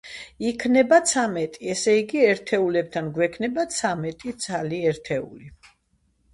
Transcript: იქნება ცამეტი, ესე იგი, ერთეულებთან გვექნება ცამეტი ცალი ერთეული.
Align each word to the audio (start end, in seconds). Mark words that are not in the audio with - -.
იქნება 0.51 0.97
ცამეტი, 1.11 1.67
ესე 1.73 1.93
იგი, 1.99 2.25
ერთეულებთან 2.31 3.13
გვექნება 3.21 3.69
ცამეტი 3.79 4.37
ცალი 4.49 4.85
ერთეული. 4.93 5.55